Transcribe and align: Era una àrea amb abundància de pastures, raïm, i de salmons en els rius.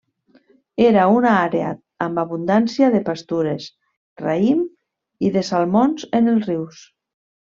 Era 0.85 1.01
una 1.15 1.33
àrea 1.41 1.73
amb 2.05 2.21
abundància 2.21 2.89
de 2.95 3.01
pastures, 3.11 3.67
raïm, 4.23 4.65
i 5.29 5.33
de 5.39 5.47
salmons 5.53 6.09
en 6.21 6.33
els 6.35 6.49
rius. 6.53 6.83